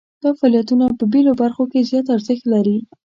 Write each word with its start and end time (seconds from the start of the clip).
دا 0.23 0.29
فعالیتونه 0.39 0.85
په 0.99 1.05
بیلو 1.11 1.31
برخو 1.41 1.63
کې 1.71 1.87
زیات 1.89 2.07
ارزښت 2.15 2.43
لري. 2.53 2.77